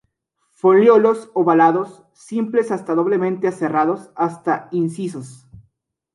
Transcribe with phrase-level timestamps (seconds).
[0.53, 5.45] Folíolos ovalados, simples hasta doblemente aserrados hasta incisos.